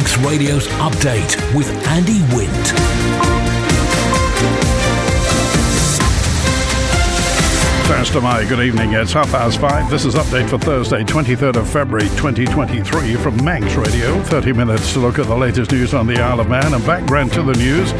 [0.00, 2.68] Manx Radio's update with Andy Wint.
[7.86, 8.94] First of May, good evening.
[8.94, 9.90] It's half past five.
[9.90, 14.18] This is update for Thursday, 23rd of February 2023 from Manx Radio.
[14.22, 17.34] 30 minutes to look at the latest news on the Isle of Man and background
[17.34, 17.92] to the news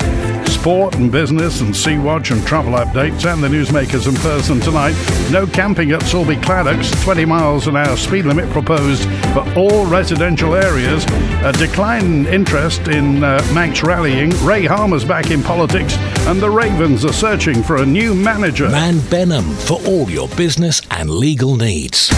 [0.60, 4.94] sport and business and Sea Watch and travel updates and the newsmakers in person tonight.
[5.30, 10.54] No camping at Sulby Claddaghs, 20 miles an hour speed limit proposed for all residential
[10.54, 11.06] areas.
[11.44, 14.28] A decline in interest in uh, Manx rallying.
[14.44, 15.96] Ray Harmer's back in politics
[16.26, 18.68] and the Ravens are searching for a new manager.
[18.68, 22.10] Mann Benham for all your business and legal needs.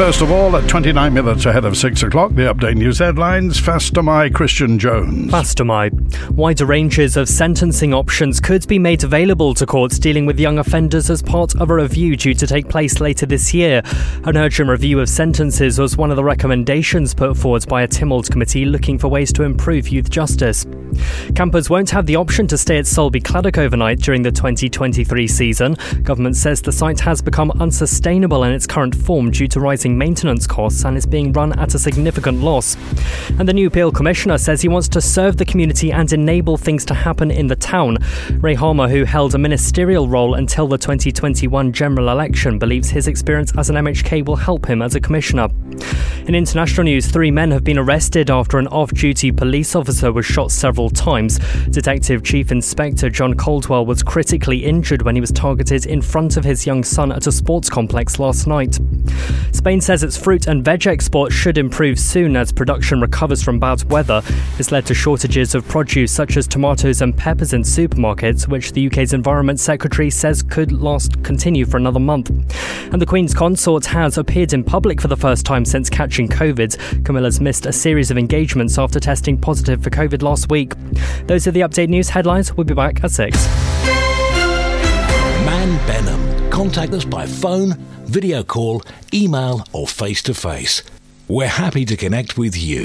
[0.00, 3.60] First of all, at 29 minutes ahead of 6 o'clock, the update news headlines.
[3.60, 5.30] Fastyr mie Christian Jones.
[5.30, 5.90] Fastyr mie.
[6.30, 11.10] Wider ranges of sentencing options could be made available to courts dealing with young offenders
[11.10, 13.82] as part of a review due to take place later this year.
[14.24, 18.30] An urgent review of sentences was one of the recommendations put forward by a Tynwald
[18.30, 20.66] committee looking for ways to improve youth justice.
[21.34, 25.76] Campers won't have the option to stay at Sulby Claddagh overnight during the 2023 season.
[26.02, 30.46] Government says the site has become unsustainable in its current form due to rising maintenance
[30.46, 32.76] costs and is being run at a significant loss.
[33.38, 36.84] And the new Peel Commissioner says he wants to serve the community and enable things
[36.86, 37.98] to happen in the town.
[38.40, 43.52] Ray Harmer, who held a ministerial role until the 2021 general election, believes his experience
[43.56, 45.48] as an MHK will help him as a commissioner.
[46.26, 50.26] In international news, three men have been arrested after an off duty police officer was
[50.26, 51.38] shot several times.
[51.70, 56.44] Detective Chief Inspector John Caldwell was critically injured when he was targeted in front of
[56.44, 58.78] his young son at a sports complex last night.
[59.80, 63.82] Spain says its fruit and veg exports should improve soon as production recovers from bad
[63.84, 64.20] weather.
[64.58, 68.86] This led to shortages of produce such as tomatoes and peppers in supermarkets, which the
[68.88, 72.28] UK's Environment Secretary says could last continue for another month.
[72.92, 77.02] And the Queen's consort has appeared in public for the first time since catching COVID.
[77.06, 80.74] Camilla's missed a series of engagements after testing positive for COVID last week.
[81.26, 82.54] Those are the update news headlines.
[82.54, 83.46] We'll be back at 6.
[85.46, 86.50] Mann Benham.
[86.50, 87.70] Contact us by phone,
[88.10, 88.82] video call,
[89.14, 90.82] email, or face to face.
[91.28, 92.82] We're happy to connect with you.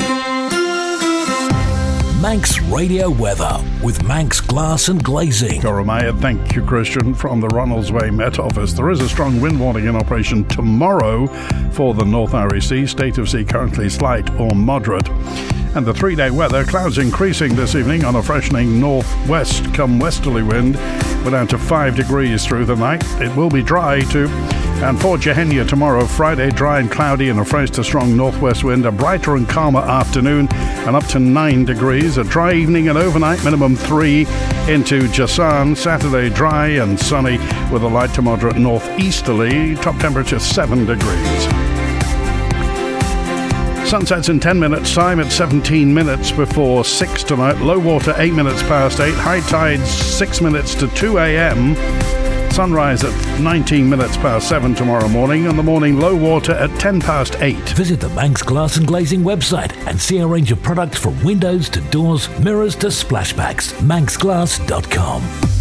[2.21, 5.61] Manx Radio Weather with Manx Glass and Glazing.
[5.61, 8.73] Goromaya, thank you, Christian, from the Ronaldsway Met Office.
[8.73, 11.27] There is a strong wind warning in operation tomorrow
[11.71, 12.87] for the North Irish Sea.
[12.87, 15.09] State of sea currently slight or moderate.
[15.75, 20.41] And the three day weather clouds increasing this evening on a freshening northwest come westerly
[20.41, 20.77] wind.
[21.23, 23.03] We're down to 5 degrees through the night.
[23.21, 24.27] It will be dry too.
[24.83, 28.85] And for Jehenia tomorrow, Friday, dry and cloudy and a fresh to strong northwest wind,
[28.85, 32.17] a brighter and calmer afternoon, and up to 9 degrees.
[32.17, 34.21] A dry evening and overnight, minimum 3
[34.67, 35.75] into Jasan.
[35.75, 37.37] Saturday, dry and sunny
[37.71, 41.47] with a light to moderate northeasterly, top temperature 7 degrees.
[43.89, 47.59] Sunsets in 10 minutes time at 17 minutes before 6 tonight.
[47.61, 49.13] Low water 8 minutes past 8.
[49.13, 52.24] High tides 6 minutes to 2 a.m.
[52.55, 57.01] Sunrise at 19 minutes past 7 tomorrow morning, and the morning low water at 10
[57.01, 57.57] past 8.
[57.71, 61.67] Visit the Manx Glass and Glazing website and see a range of products from windows
[61.67, 63.73] to doors, mirrors to splashbacks.
[63.81, 65.54] manxglass.com.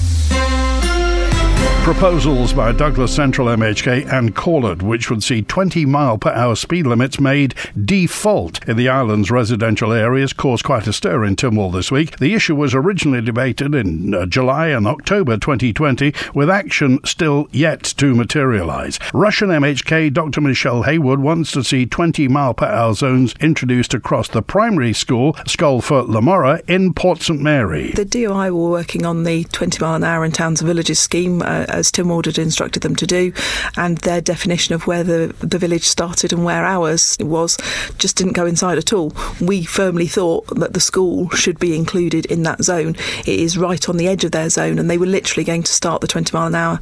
[1.84, 6.86] Proposals by Douglas Central MHK Ann Corlett, which would see 20 mile per hour speed
[6.86, 7.54] limits made
[7.84, 12.18] default in the island's residential areas, caused quite a stir in Tynwald this week.
[12.18, 17.82] The issue was originally debated in uh, July and October 2020, with action still yet
[17.98, 18.98] to materialise.
[19.12, 20.40] Rushen MHK Dr.
[20.40, 25.34] Michelle Haywood wants to see 20 mile per hour zones introduced across the primary school,
[25.46, 27.92] Scoill Phurt le Moirrey, in Port St Mary.
[27.92, 31.42] The DOI were working on the 20 mile an hour in towns and villages scheme.
[31.42, 33.32] Uh, Uh, as Tynwald had instructed them to do,
[33.76, 37.56] and their definition of where the, the village started and where ours was
[37.98, 39.12] just didn't coincide at all.
[39.40, 42.96] We firmly thought that the school should be included in that zone.
[43.20, 45.72] It is right on the edge of their zone, and they were literally going to
[45.72, 46.80] start the 20 mile an hour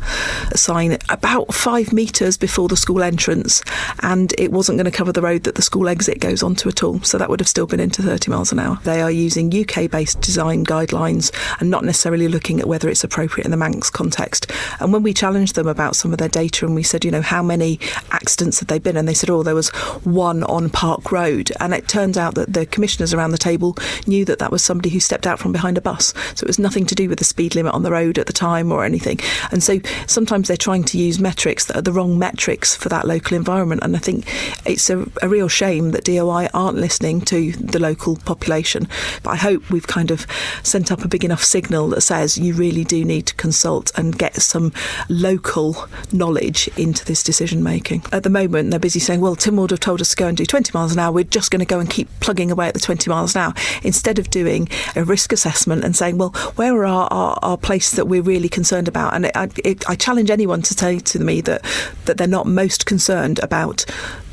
[0.55, 3.62] sign about five metres before the school entrance,
[4.00, 6.82] and it wasn't going to cover the road that the school exit goes onto at
[6.82, 8.79] all, so that would have still been into 30 miles an hour.
[8.85, 11.31] They are using UK based design guidelines
[11.61, 14.50] and not necessarily looking at whether it's appropriate in the Manx context.
[14.81, 17.23] And when we challenged them about some of their data and we said, you know,
[17.23, 17.79] how many
[18.11, 18.97] accidents had they been?
[18.97, 19.70] And they said, oh, there was
[20.05, 21.50] one on Park Road.
[21.61, 23.76] And it turned out that the commissioners around the table
[24.06, 26.14] knew that that was somebody who stepped out from behind a bus.
[26.35, 28.32] So it was nothing to do with the speed limit on the road at the
[28.32, 29.20] time or anything.
[29.50, 33.06] And so sometimes they're trying to use metrics that are the wrong metrics for that
[33.06, 33.82] local environment.
[33.82, 34.26] And I think
[34.67, 38.88] it's a, a real shame that DOI aren't listening to the local population.
[39.23, 40.26] But I hope we've kind of
[40.62, 44.19] sent up a big enough signal that says you really do need to consult and
[44.19, 44.73] get some
[45.09, 48.05] local knowledge into this decision making.
[48.12, 50.47] At the moment, they're busy saying, well, Tynwald have told us to go and do
[50.47, 51.12] 20 miles an hour.
[51.12, 53.55] We're just going to go and keep plugging away at the 20 miles an hour
[53.83, 57.93] instead of doing a risk assessment and saying, well, where are our, our, our places
[57.93, 59.15] that we're really concerned about?
[59.15, 61.65] And it, I, it, I challenge anyone to say to me that,
[62.05, 63.85] that they're not most concerned about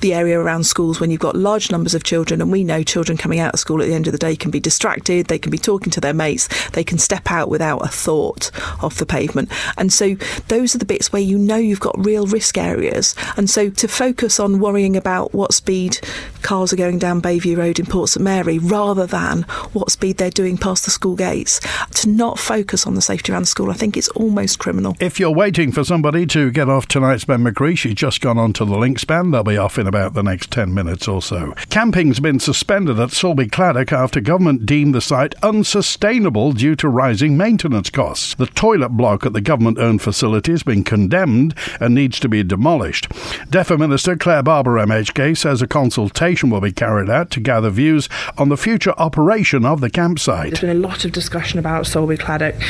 [0.01, 3.17] the area around schools when you've got large numbers of children, and we know children
[3.17, 5.51] coming out of school at the end of the day can be distracted, they can
[5.51, 8.51] be talking to their mates, they can step out without a thought
[8.81, 9.49] off the pavement.
[9.77, 10.15] And so
[10.47, 13.15] those are the bits where you know you've got real risk areas.
[13.35, 15.99] And so to focus on worrying about what speed
[16.41, 19.41] cars are going down Bayview Road in Port St Mary rather than
[19.73, 21.59] what speed they're doing past the school gates,
[21.95, 24.95] to not focus on the safety around the school, I think it's almost criminal.
[25.01, 28.63] If you're waiting for somebody to get off tonight's Ben-my-Chree, she's just gone on to
[28.63, 29.31] the link span.
[29.31, 31.53] They'll be off in about the next 10 minutes or so.
[31.69, 37.35] Camping's been suspended at Sulby Claddagh after government deemed the site unsustainable due to rising
[37.35, 38.35] maintenance costs.
[38.35, 43.09] The toilet block at the government facility has been condemned and needs to be demolished.
[43.49, 48.09] DEFA Minister Clare Barber MHK says a consultation will be carried out to gather views
[48.37, 50.51] on the future operation of the campsite.
[50.51, 52.61] There's been a lot of discussion about Sulby Claddagh,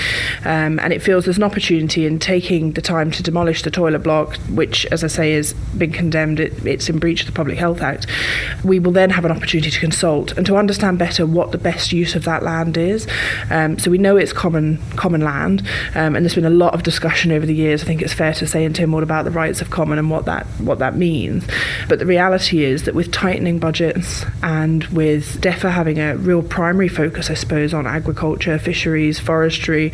[0.46, 4.00] um, and it feels there's an opportunity in taking the time to demolish the toilet
[4.00, 6.40] block, which, as I say, has been condemned.
[6.40, 8.08] It, it's in breach of the Public Health Act.
[8.64, 11.92] We will then have an opportunity to consult and to understand better what the best
[11.92, 13.08] use of that land is.
[13.50, 15.62] Um, so we know it's common common land,
[15.96, 17.84] um, and there's been a lot of discussion over the years.
[17.84, 20.26] I think it's fair to say in Tynwald about the rights of common and what
[20.26, 21.46] that what that means.
[21.88, 26.88] But the reality is that with tightening budgets and with DEFA having a real primary
[26.88, 29.92] focus, I suppose, on agriculture, fisheries, forestry,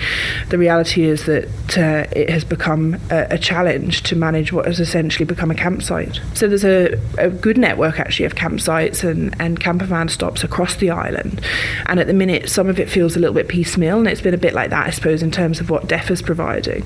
[0.50, 1.46] the reality is that
[1.78, 6.20] uh, it has become a, a challenge to manage what has essentially become a campsite.
[6.34, 10.76] So there's a, a good network actually of campsites and, and camper van stops across
[10.76, 11.42] the island.
[11.88, 14.34] And at the minute, some of it feels a little bit piecemeal, and it's been
[14.34, 16.86] a bit like that, I suppose, in terms of what DEFA's providing.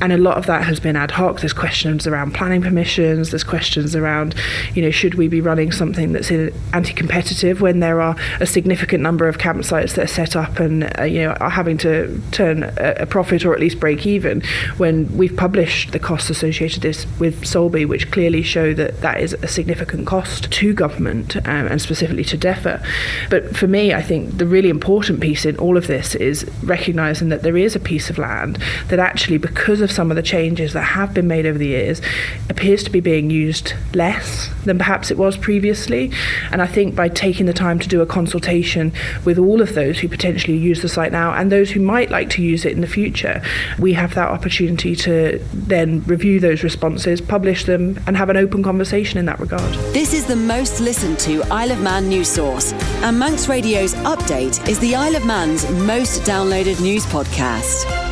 [0.00, 1.40] And a lot of that has been ad hoc.
[1.40, 4.34] There's questions around planning permissions, there's questions around,
[4.74, 9.02] you know, should we be running something that's anti competitive when there are a significant
[9.02, 12.64] number of campsites that are set up and, uh, you know, are having to turn
[12.64, 14.42] a, a, profit or at least break even
[14.76, 19.32] when we've published the costs associated this with Sulby, which clearly show that that is
[19.34, 22.84] a significant cost to government um, and specifically to DEFA.
[23.30, 27.28] But for me, I think the really important piece in all of this is recognising
[27.30, 30.72] that there is a piece of land that actually, because of some of the changes
[30.72, 32.00] that have been made over the years,
[32.48, 36.12] appears to be being used less than perhaps it was previously.
[36.50, 38.92] And I think by taking the time to do a consultation
[39.24, 42.30] with all of those who potentially use the site now and those who might like
[42.30, 43.42] to use it in the future,
[43.78, 48.62] we have that opportunity to then review those responses, publish them, and have an open
[48.62, 49.74] conversation in that regard.
[49.92, 52.72] This is the most listened to Isle of Man news source,
[53.02, 58.07] and Manx Radio's update is the Isle of Man's most downloaded news podcast.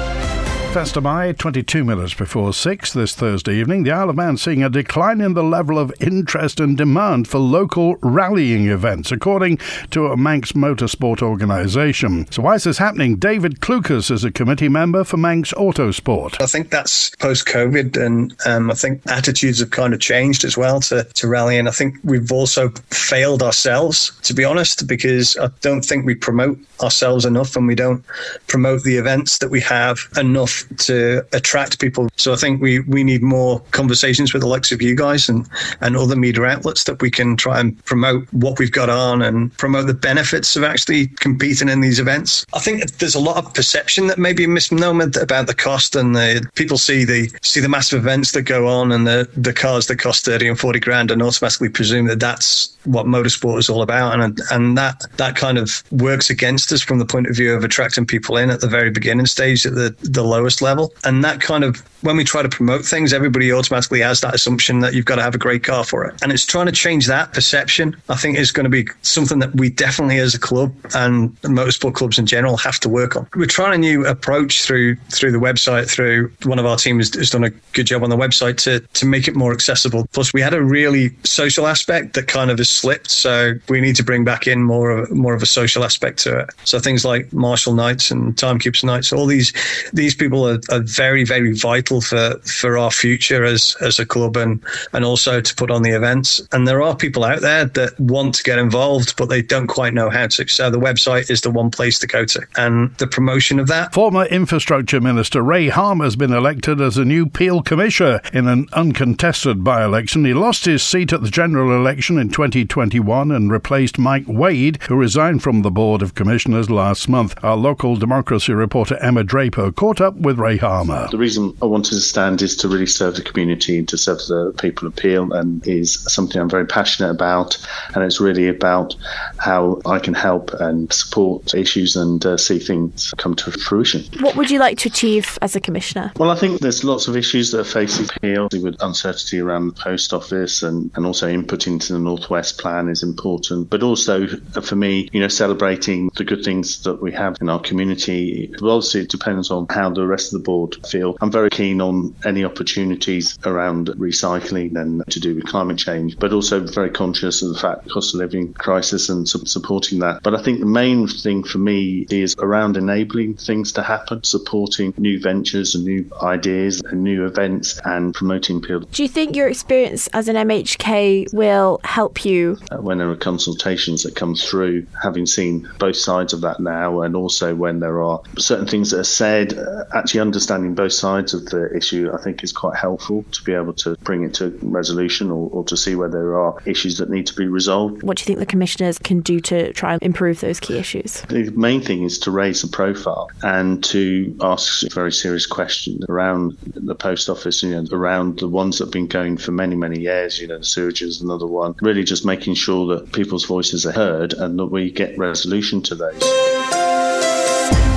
[0.77, 1.01] Festa
[1.39, 3.83] 22 minutes before 6 this Thursday evening.
[3.83, 7.39] The Isle of Man seeing a decline in the level of interest and demand for
[7.39, 9.57] local rallying events, according
[9.93, 12.31] to a Manx motorsport organisation.
[12.31, 13.17] So, why is this happening?
[13.17, 16.43] David Clucas is a committee member for Manx Autosport.
[16.43, 20.59] I think that's post COVID, and um, I think attitudes have kind of changed as
[20.59, 21.69] well to, to rallying.
[21.69, 26.59] I think we've also failed ourselves, to be honest, because I don't think we promote
[26.83, 28.05] ourselves enough and we don't
[28.47, 32.09] promote the events that we have enough to attract people.
[32.17, 35.49] So I think we, we need more conversations with the likes of you guys and,
[35.81, 39.57] and other media outlets that we can try and promote what we've got on and
[39.57, 42.45] promote the benefits of actually competing in these events.
[42.55, 46.49] I think there's a lot of perception that maybe misnomer about the cost and the
[46.55, 49.99] people see the see the massive events that go on and the, the cars that
[49.99, 54.19] cost 30 and 40 grand and automatically presume that that's what motorsport is all about
[54.21, 57.65] and and that that kind of works against us from the point of view of
[57.65, 60.93] attracting people in at the very beginning stage at the the lowest level.
[61.05, 64.81] And that kind of, when we try to promote things, everybody automatically has that assumption
[64.81, 66.15] that you've got to have a great car for it.
[66.23, 69.55] And it's trying to change that perception, I think, is going to be something that
[69.55, 73.27] we definitely as a club and motorsport clubs in general have to work on.
[73.35, 77.15] We're trying a new approach through through the website, through one of our teams has,
[77.19, 80.07] has done a good job on the website to, to make it more accessible.
[80.13, 83.11] Plus, we had a really social aspect that kind of has slipped.
[83.11, 86.41] So we need to bring back in more of more of a social aspect to
[86.41, 86.51] it.
[86.65, 89.53] So things like marshal nights and timekeepers nights, all these
[89.93, 94.37] these people are, are, very, very vital for, for our future as, as a club
[94.37, 94.63] and,
[94.93, 96.41] and also to put on the events.
[96.53, 99.95] And there are people out there that want to get involved, but they don't quite
[99.95, 100.49] know how to.
[100.49, 102.47] So the website is the one place to go to.
[102.57, 103.93] And the promotion of that.
[103.93, 108.69] Former Infrastructure Minister Ray Harmer has been elected as a new Peel Commissioner in an
[108.73, 110.25] uncontested by election.
[110.25, 114.97] He lost his seat at the general election in 2021 and replaced Mike Wade, who
[114.97, 117.35] resigned from the Board of Commissioners last month.
[117.43, 121.07] Our local democracy reporter Emma Draper caught up with Ray Harmer.
[121.13, 124.19] The reason I wanted to stand is to really serve the community and to serve
[124.27, 127.57] the people of Peel, and is something I'm very passionate about.
[127.95, 128.97] And it's really about
[129.39, 134.05] how I can help and support issues and uh, see things come to fruition.
[134.21, 136.13] What would you like to achieve as a commissioner?
[136.17, 139.75] Well, I think there's lots of issues that are facing Peel with uncertainty around the
[139.75, 143.71] post office and, and also input into the Northwest plan is important.
[143.71, 147.61] But also for me, you know, celebrating the good things that we have in our
[147.61, 148.49] community.
[148.59, 151.15] But obviously, it depends on how the rest of the board feel.
[151.21, 156.33] I'm very keen on any opportunities around recycling and to do with climate change, but
[156.33, 160.23] also very conscious of the fact cost of living crisis and supporting that.
[160.23, 164.95] But I think the main thing for me is around enabling things to happen, supporting
[164.97, 168.89] new ventures and new ideas and new events and promoting people.
[168.93, 172.59] Do you think your experience as an MHK will help you?
[172.71, 177.03] Uh, when there are consultations that come through, having seen both sides of that now,
[177.03, 181.35] and also when there are certain things that are said, uh, actually understanding both sides
[181.35, 184.57] of the issue, I think is quite helpful to be able to bring it to
[184.63, 188.05] resolution or, or to see where there are issues that need to be resolved.
[188.05, 191.23] What do you think the commissioners can do to try and improve those key issues?
[191.23, 196.57] The main thing is to raise the profile and to ask very serious questions around
[196.75, 199.99] the post office, you know, around the ones that have been going for many, many
[199.99, 200.39] years.
[200.39, 201.75] You know, the sewage is another one.
[201.83, 205.97] Really just making sure that people's voices are heard and that we get resolution to
[205.97, 206.86] those.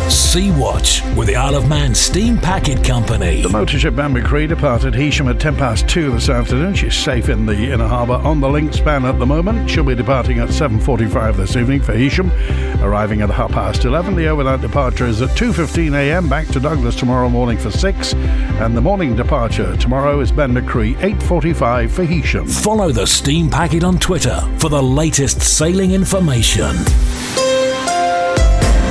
[0.09, 3.41] Sea Watch with the Isle of Man Steam Packet Company.
[3.43, 6.73] The motorship Ben-my-Chree departed Heysham at 10 past 2 this afternoon.
[6.73, 9.69] She's safe in the inner harbour on the link span at the moment.
[9.69, 12.31] She'll be departing at 7.45 this evening for Heysham,
[12.81, 14.15] arriving at half past 11.
[14.15, 18.13] The overnight departure is at 2.15am, back to Douglas tomorrow morning for 6.
[18.13, 22.49] And the morning departure tomorrow is Ben-my-Chree, 8.45 for Heysham.
[22.63, 26.75] Follow the Steam Packet on Twitter for the latest sailing information.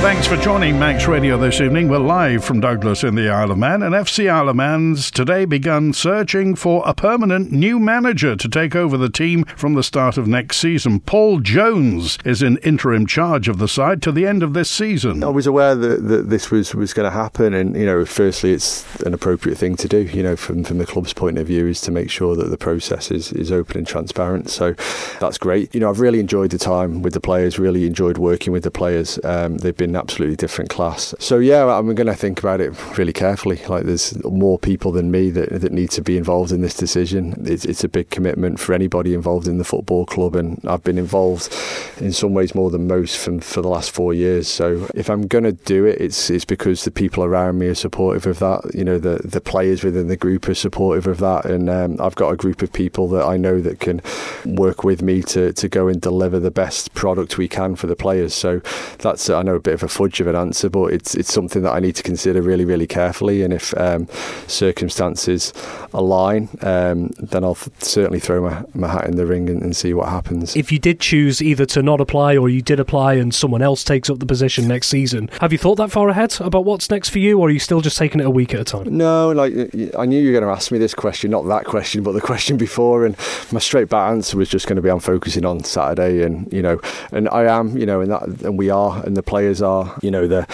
[0.01, 1.89] Thanks for joining Manx Radio this evening.
[1.89, 5.43] We're live from Douglas in the Isle of Man, and FC Isle of Man's today
[5.43, 10.17] begun searching for a permanent new manager to take over the team from the start
[10.17, 11.01] of next season.
[11.01, 15.21] Paul Jones is in interim charge of the side to the end of this season.
[15.21, 18.53] I was aware that, that this was, was going to happen, and you know, firstly,
[18.53, 20.03] it's an appropriate thing to do.
[20.03, 22.57] You know, from from the club's point of view, is to make sure that the
[22.57, 24.49] process is, is open and transparent.
[24.49, 24.75] So
[25.19, 25.75] that's great.
[25.75, 27.59] You know, I've really enjoyed the time with the players.
[27.59, 29.19] Really enjoyed working with the players.
[29.25, 31.13] Um, they've been absolutely different class.
[31.19, 33.57] So yeah, I'm going to think about it really carefully.
[33.67, 37.35] Like there's more people than me that, that need to be involved in this decision.
[37.45, 40.97] It's, it's a big commitment for anybody involved in the football club, and I've been
[40.97, 41.53] involved
[41.99, 44.47] in some ways more than most from for the last four years.
[44.47, 47.75] So if I'm going to do it, it's it's because the people around me are
[47.75, 48.73] supportive of that.
[48.73, 52.15] You know, the the players within the group are supportive of that, and um, I've
[52.15, 54.01] got a group of people that I know that can
[54.45, 57.95] work with me to to go and deliver the best product we can for the
[57.95, 58.33] players.
[58.33, 58.61] So
[58.99, 61.63] that's I know a bit of a fudge of an answer, but it's it's something
[61.63, 63.41] that I need to consider really, really carefully.
[63.43, 64.07] And if um,
[64.47, 65.53] circumstances
[65.93, 69.93] align, um, then I'll certainly throw my, my hat in the ring and, and, see
[69.93, 70.55] what happens.
[70.55, 73.83] If you did choose either to not apply or you did apply and someone else
[73.83, 77.09] takes up the position next season, have you thought that far ahead about what's next
[77.09, 78.97] for you, or are you still just taking it a week at a time?
[78.97, 79.53] No, like
[79.97, 82.21] I knew you were going to ask me this question, not that question, but the
[82.21, 83.15] question before, and
[83.51, 86.61] my straight back answer was just going to be I'm focusing on Saturday, and you
[86.61, 86.79] know,
[87.11, 89.68] and I am, you know, and that, and we are, and the players are,
[90.01, 90.45] you know, the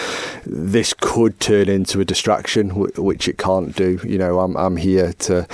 [0.44, 4.00] this could turn into a distraction, which it can't do.
[4.04, 5.46] You know, I'm I'm here to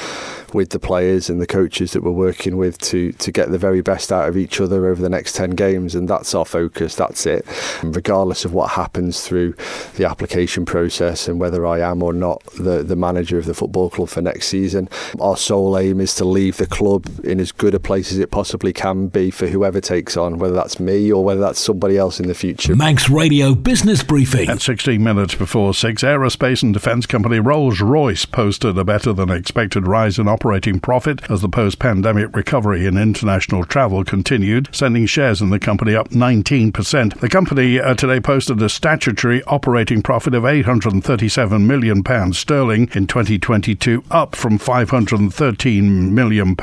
[0.54, 3.80] with the players and the coaches that we're working with to to get the very
[3.80, 7.26] best out of each other over the next 10 games and that's our focus that's
[7.26, 7.46] it.
[7.82, 9.54] And regardless of what happens through
[9.96, 13.90] the application process and whether I am or not the the manager of the football
[13.90, 14.88] club for next season
[15.20, 18.30] our sole aim is to leave the club in as good a place as it
[18.30, 22.20] possibly can be for whoever takes on whether that's me or whether that's somebody else
[22.20, 22.74] in the future.
[22.74, 24.48] Manx Radio Business Briefing.
[24.48, 29.86] At 16 minutes before 6 aerospace and defence company Rolls-Royce posted a better than expected
[29.86, 35.40] rise in operating profit as the post pandemic recovery in international travel continued, sending shares
[35.40, 37.20] in the company up 19%.
[37.20, 44.02] The company uh, today posted a statutory operating profit of £837 million sterling in 2022,
[44.10, 46.56] up from £513 million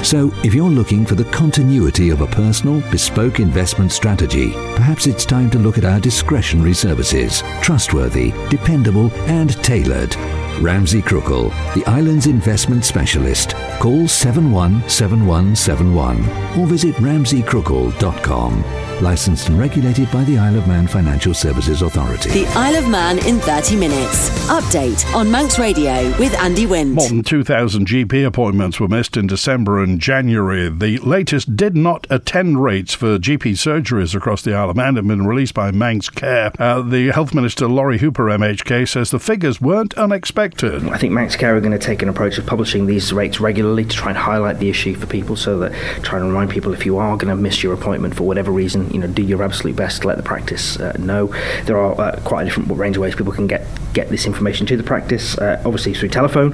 [0.02, 5.24] So, if you're looking for the continuity of a personal, bespoke investment strategy, perhaps it's
[5.24, 7.42] time to look at our discretionary services.
[7.60, 10.16] Trustworthy, dependable, and tailored.
[10.60, 13.54] Ramsey Crookall, the island's investment specialist.
[13.80, 16.18] Call 717171
[16.58, 18.64] or visit ramseycrookall.com.
[19.02, 22.30] Licensed and regulated by the Isle of Man Financial Services Authority.
[22.30, 24.28] The Isle of Man in 30 minutes.
[24.48, 26.92] Update on Manx Radio with Andy Wint.
[26.92, 30.68] More than 2,000 GP appointments were missed in December and January.
[30.68, 35.08] The latest did not attend rates for GP surgeries across the Isle of Man have
[35.08, 36.52] been released by Manx Care.
[36.58, 40.41] Uh, the Health Minister Lawrie Hooper MHK says the figures weren't unexpected.
[40.90, 43.84] I think Manx Care are going to take an approach of publishing these rates regularly
[43.84, 46.84] to try and highlight the issue for people so that try and remind people if
[46.84, 49.76] you are going to miss your appointment for whatever reason, you know, do your absolute
[49.76, 51.26] best to let the practice uh, know.
[51.64, 54.66] There are uh, quite a different range of ways people can get get this information
[54.66, 55.36] to the practice.
[55.36, 56.52] Uh, obviously through telephone,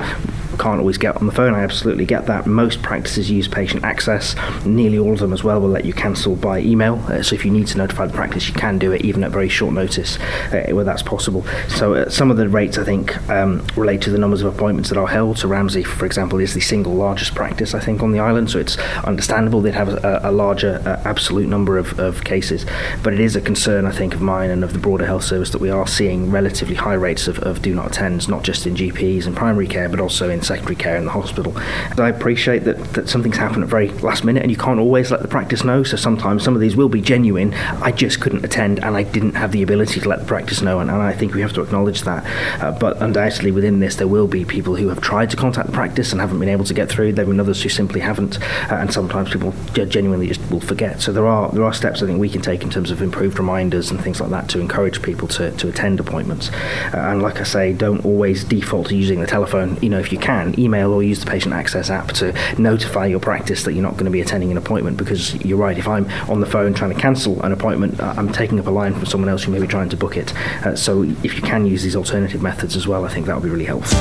[0.58, 1.54] can't always get on the phone.
[1.54, 2.46] I absolutely get that.
[2.46, 4.34] Most practices use patient access.
[4.66, 6.96] Nearly all of them as well will let you cancel by email.
[7.08, 9.30] Uh, so if you need to notify the practice, you can do it even at
[9.30, 10.18] very short notice
[10.52, 11.44] uh, where that's possible.
[11.68, 14.88] So uh, some of the rates I think um, relate to the numbers of appointments
[14.90, 15.38] that are held.
[15.38, 18.50] So Ramsey, for example, is the single largest practice I think on the island.
[18.50, 22.66] So it's understandable they'd have a, a larger absolute number of, of cases.
[23.02, 25.50] But it is a concern I think of mine and of the broader health service
[25.50, 28.74] that we are seeing relatively high rates of, of do not attends, not just in
[28.74, 31.52] GPs and primary care, but also in secondary care in the hospital.
[31.98, 35.22] I appreciate that, that something's happened at very last minute and you can't always let
[35.22, 35.82] the practice know.
[35.82, 37.54] So sometimes some of these will be genuine.
[37.54, 40.80] I just couldn't attend and I didn't have the ability to let the practice know.
[40.80, 42.24] And, and I think we have to acknowledge that.
[42.62, 45.72] Uh, but undoubtedly within this, there will be people who have tried to contact the
[45.72, 47.12] practice and haven't been able to get through.
[47.12, 48.40] There have been others who simply haven't.
[48.70, 51.00] Uh, and sometimes people genuinely just will forget.
[51.00, 53.38] So there are there are steps I think we can take in terms of improved
[53.38, 56.50] reminders and things like that to encourage people to, to attend appointments.
[56.94, 59.78] Uh, and like I say, don't always default to using the telephone.
[59.82, 63.20] You know, if you can, email or use the patient access app to notify your
[63.20, 65.76] practice that you're not going to be attending an appointment because you're right.
[65.76, 68.70] If I'm on the phone trying to cancel an appointment, uh, I'm taking up a
[68.70, 70.34] line from someone else who may be trying to book it.
[70.64, 73.44] Uh, so if you can use these alternative methods as well, I think that would
[73.44, 73.98] be really helpful.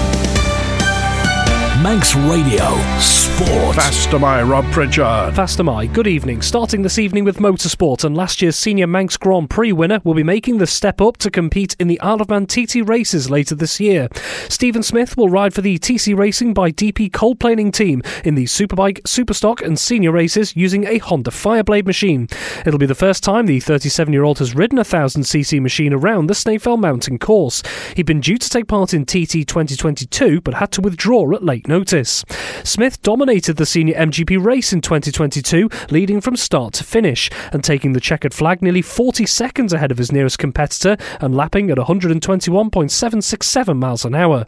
[1.82, 3.76] Manx Radio Sport.
[3.76, 5.34] Fastyr mie Rob Pritchard.
[5.36, 5.86] Fastyr mie.
[5.86, 6.42] Good evening.
[6.42, 10.24] Starting this evening with motorsport, and last year's senior Manx Grand Prix winner will be
[10.24, 13.80] making the step up to compete in the Isle of Man TT races later this
[13.80, 14.08] year.
[14.50, 19.02] Stephen Smith will ride for the TC Racing by DP Coldplaning team in the Superbike,
[19.04, 22.28] Superstock, and senior races using a Honda Fireblade machine.
[22.66, 26.80] It'll be the first time the 37-year-old has ridden a 1000cc machine around the Snaefell
[26.80, 27.62] Mountain course.
[27.96, 31.68] He'd been due to take part in TT 2022, but had to withdraw at late
[31.68, 32.26] notice notice.
[32.64, 37.92] Smith dominated the senior MGP race in 2022, leading from start to finish and taking
[37.92, 43.78] the checkered flag nearly 40 seconds ahead of his nearest competitor and lapping at 121.767
[43.78, 44.46] miles an hour.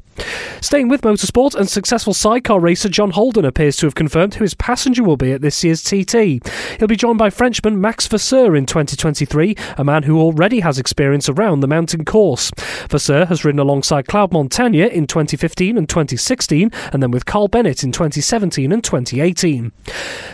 [0.62, 4.54] Staying with motorsport and successful sidecar racer John Holden appears to have confirmed who his
[4.54, 6.42] passenger will be at this year's TT.
[6.80, 11.28] He'll be joined by Frenchman Max Vasseur in 2023, a man who already has experience
[11.28, 12.50] around the mountain course.
[12.90, 17.84] Vasseur has ridden alongside Claude Montagne in 2015 and 2016, and then with Carl Bennett
[17.84, 19.72] in 2017 and 2018.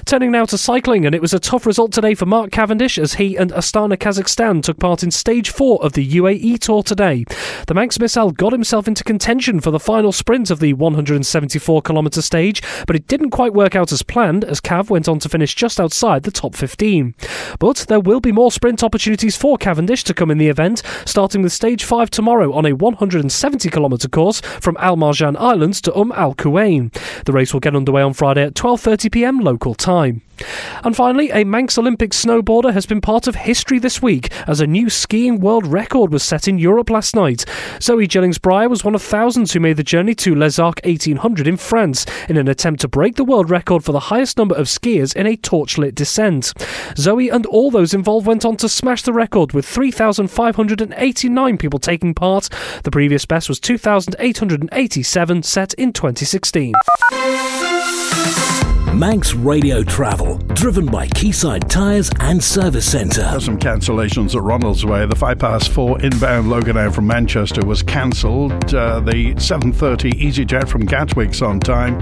[0.06, 3.16] Turning now to cycling, and it was a tough result today for Mark Cavendish as
[3.16, 7.26] he and Astana Kazakhstan took part in stage four of the UAE Tour today.
[7.66, 12.22] The Manx missile got himself into contention for the final sprint of the 174 kilometre
[12.22, 15.56] stage, but it didn't quite work out as planned as Cav went on to finish
[15.56, 17.16] just outside the top 15.
[17.58, 21.42] But there will be more sprint opportunities for Cavendish to come in the event, starting
[21.42, 26.12] with stage 5 tomorrow on a 170 kilometre course from Al Marjan Islands to Umm
[26.12, 26.94] Al Quwain.
[27.26, 29.40] The race will get underway on Friday at 12:30 p.m.
[29.40, 30.22] local time.
[30.84, 34.68] And finally, a Manx Olympic snowboarder has been part of history this week as a
[34.68, 37.46] new skiing world record was set in Europe last night.
[37.82, 41.48] Zoe Gillings Brier was one of thousands who made the journey to Les Arcs 1800
[41.48, 44.68] in France in an attempt to break the world record for the highest number of
[44.68, 46.54] skiers in a torchlit descent.
[46.98, 52.14] Zoe and all those involved went on to smash the record with 3,589 people taking
[52.14, 52.50] part.
[52.84, 56.74] The previous best was 2,887 set in 2016.
[58.96, 60.25] Manx Radio Travel,
[60.56, 63.22] driven by Quayside Tyres and Service Centre.
[63.22, 65.10] There's some cancellations at Ronaldsway.
[65.10, 68.74] The 5 past 4 inbound Loganair from Manchester was cancelled.
[68.74, 72.00] Uh, the 7.30 EasyJet from Gatwick's on time.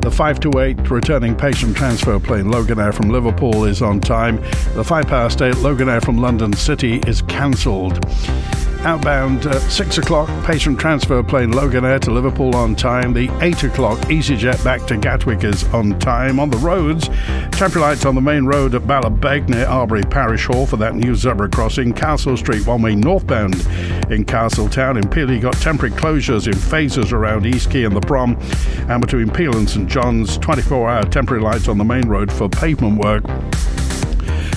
[0.00, 4.36] The 5 to 8 returning patient transfer plane Loganair from Liverpool is on time.
[4.74, 8.04] The 5 past 8 Loganair from London City is cancelled.
[8.86, 13.12] Outbound at 6 o'clock, patient transfer plane Loganair to Liverpool on time.
[13.12, 16.38] The 8 o'clock EasyJet back to Gatwick is on time.
[16.38, 17.08] On the roads,
[17.50, 21.16] temporary lights on the main road at Ballabeg near Arbory Parish Hall for that new
[21.16, 21.92] zebra crossing.
[21.92, 23.56] Castle Street, one way northbound
[24.08, 24.96] in Castletown.
[24.96, 28.38] In Peel, you got temporary closures in phases around East Quay and the Prom.
[28.88, 32.48] And between Peel and St John's, 24 hour temporary lights on the main road for
[32.48, 33.24] pavement work.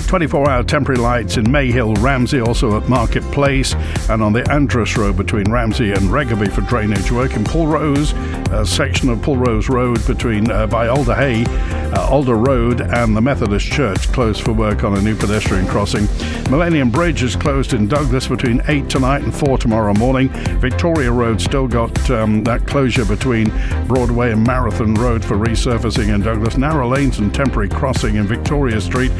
[0.09, 3.75] 24 hour temporary lights in Mayhill, Ramsey, also at Market Place,
[4.09, 7.35] and on the Andreas Road between Ramsey and Regaby for drainage work.
[7.35, 8.13] In Pulrose,
[8.51, 13.21] a section of Pulrose Road between uh, by Alder Hay, uh, Alder Road, and the
[13.21, 16.07] Methodist Church closed for work on a new pedestrian crossing.
[16.49, 20.29] Millennium Bridge is closed in Douglas between 8 tonight and 4 tomorrow morning.
[20.59, 23.51] Victoria Road still got um, that closure between
[23.85, 26.57] Broadway and Marathon Road for resurfacing in Douglas.
[26.57, 29.11] Narrow lanes and temporary crossing in Victoria Street.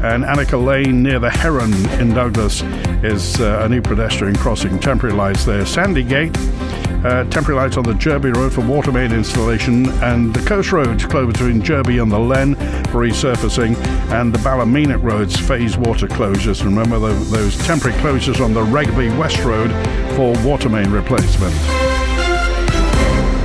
[0.00, 2.62] And Annika Lane near the Heron in Douglas
[3.02, 4.78] is uh, a new pedestrian crossing.
[4.78, 5.62] Temporary lights there.
[5.62, 6.32] Sandygate.
[7.04, 11.00] Uh, temporary lights on the Jurby Road for water main installation, and the Coast Road
[11.10, 12.54] closed between Jurby and the Lhen
[12.86, 13.76] for resurfacing,
[14.12, 16.64] and the Ballymena Road's phase water closures.
[16.64, 19.72] Remember the, those temporary closures on the Rugby West Road
[20.14, 21.54] for water main replacement.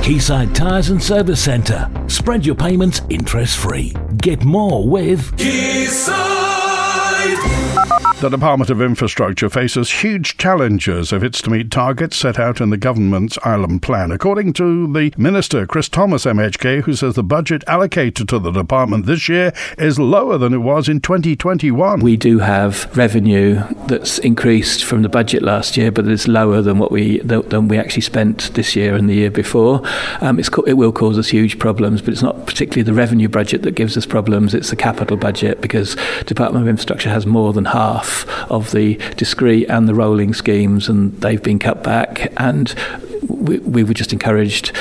[0.04, 1.90] Quayside Tyres and Service Centre.
[2.06, 3.92] Spread your payments interest free.
[4.18, 6.23] Get more with Quayside.
[8.20, 12.70] The Department of Infrastructure faces huge challenges if it's to meet targets set out in
[12.70, 14.10] the government's island plan.
[14.10, 19.04] According to the Minister, Chris Thomas MHK, who says the budget allocated to the department
[19.04, 22.00] this year is lower than it was in 2021.
[22.00, 26.78] We do have revenue that's increased from the budget last year, but it's lower than
[26.78, 29.82] what we than we actually spent this year and the year before.
[30.22, 33.72] Um, it will cause us huge problems, but it's not particularly the revenue budget that
[33.72, 34.54] gives us problems.
[34.54, 38.03] It's the capital budget because Department of Infrastructure has more than half
[38.50, 42.32] of the discrete and the rolling schemes, and they've been cut back.
[42.36, 42.74] And
[43.28, 44.72] we, we were just encouraged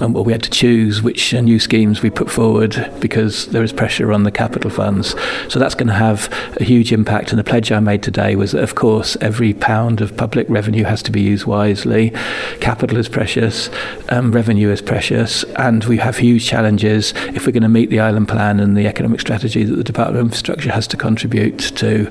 [0.00, 3.62] and well, we had to choose which uh, new schemes we put forward because there
[3.62, 5.14] is pressure on the capital funds.
[5.48, 7.30] So that's going to have a huge impact.
[7.30, 10.84] And the pledge I made today was that, of course, every pound of public revenue
[10.84, 12.12] has to be used wisely.
[12.60, 13.68] Capital is precious,
[14.08, 18.00] um, revenue is precious, and we have huge challenges if we're going to meet the
[18.00, 22.10] island plan and the economic strategy that the Department of Infrastructure has to contribute to.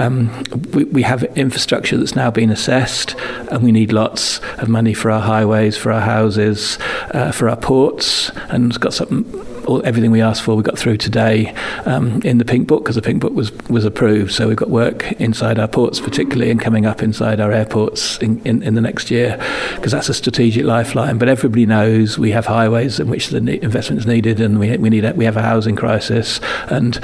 [0.00, 3.14] Um, we, we have infrastructure that's now been assessed,
[3.50, 6.78] and we need lots of money for our highways, for our houses.
[7.12, 9.24] Uh, for our ports, and got some
[9.70, 11.54] all, everything we asked for we got through today
[11.86, 14.32] um, in the pink book because the pink book was was approved.
[14.32, 18.40] So we've got work inside our ports, particularly, and coming up inside our airports in,
[18.44, 19.36] in, in the next year
[19.76, 21.18] because that's a strategic lifeline.
[21.18, 24.90] But everybody knows we have highways in which the investment is needed, and we we
[24.90, 26.40] need we have a housing crisis.
[26.68, 27.00] And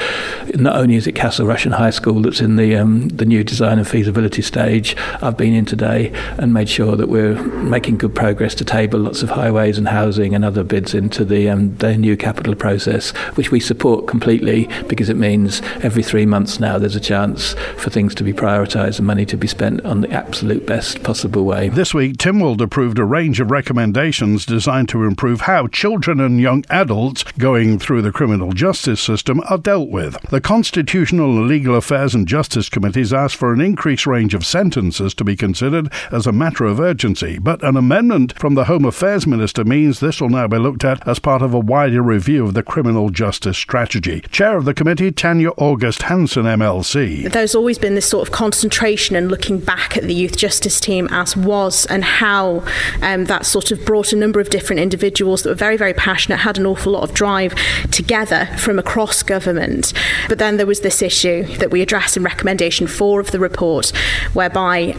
[0.55, 3.79] not only is it Castle Rushen High School that's in the um, the new design
[3.79, 4.97] and feasibility stage.
[5.23, 9.23] I've been in today and made sure that we're making good progress to table lots
[9.23, 13.51] of highways and housing and other bids into the um, the new capital process, which
[13.51, 18.14] we support completely because it means every three months now there's a chance for things
[18.14, 21.69] to be prioritised and money to be spent on the absolute best possible way.
[21.69, 26.64] This week, Tynwald approved a range of recommendations designed to improve how children and young
[26.71, 30.21] adults going through the criminal justice system are dealt with.
[30.31, 35.14] The Constitutional and Legal Affairs and Justice Committees asked for an increased range of sentences
[35.14, 39.27] to be considered as a matter of urgency, but an amendment from the Home Affairs
[39.27, 42.55] Minister means this will now be looked at as part of a wider review of
[42.55, 44.20] the criminal justice strategy.
[44.31, 47.31] Chair of the committee, Tanya August Hanson, MLC.
[47.31, 51.09] There's always been this sort of concentration and looking back at the youth justice team
[51.11, 52.64] as was and how
[53.03, 56.38] um, that sort of brought a number of different individuals that were very, very passionate,
[56.38, 57.55] had an awful lot of drive
[57.90, 59.92] together from across government.
[60.29, 63.88] But then there was this issue that we address in recommendation four of the report,
[64.33, 64.94] whereby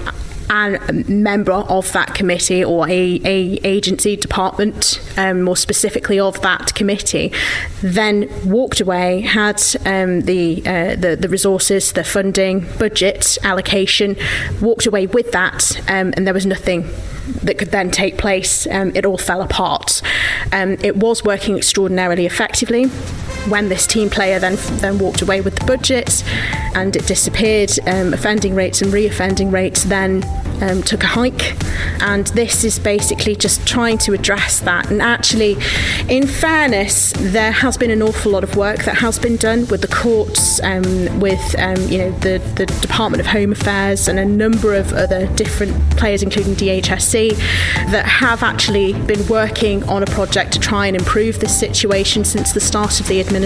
[0.50, 6.74] a member of that committee or a, a agency department, um, more specifically of that
[6.74, 7.34] committee,
[7.82, 14.16] then walked away, had um, the, uh, the the resources, the funding, budget allocation,
[14.62, 16.88] walked away with that, um, and there was nothing
[17.44, 18.66] that could then take place.
[18.68, 20.02] Um, it all fell apart.
[20.54, 22.90] Um, it was working extraordinarily effectively
[23.50, 26.24] when this team player then then walked away with the budget
[26.76, 30.24] and it disappeared, um, offending rates and re-offending rates then
[30.62, 31.56] um, took a hike.
[32.02, 34.90] And this is basically just trying to address that.
[34.92, 35.58] And actually,
[36.08, 39.82] in fairness, there has been an awful lot of work that has been done with
[39.82, 44.26] the courts, um, with um, you know the the Department of Home Affairs, and a
[44.26, 47.36] number of other different players, including DHSC,
[47.92, 52.52] that have actually been working on a project to try and improve this situation since
[52.54, 53.37] the start of the administration.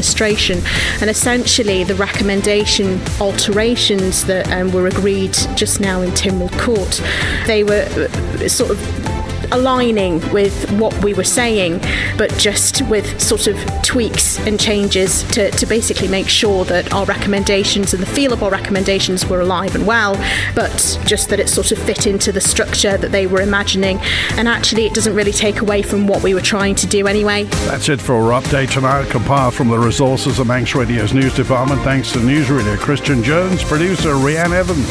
[1.01, 7.01] And essentially, the recommendation alterations that um, were agreed just now in Tynwald Court,
[7.47, 9.20] they were uh, sort of
[9.51, 11.79] aligning with what we were saying,
[12.17, 17.05] but just with sort of tweaks and changes to, to basically make sure that our
[17.05, 20.15] recommendations and the feel of our recommendations were alive and well,
[20.55, 23.99] but just that it sort of fit into the structure that they were imagining.
[24.37, 27.43] And actually, it doesn't really take away from what we were trying to do anyway.
[27.65, 31.81] That's it for our update tonight, compiled from the resources of Manx Radio's news department.
[31.81, 34.87] Thanks to newsreader Christian Jones, producer Rianne Evans.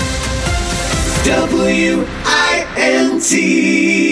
[1.25, 4.11] W I N T.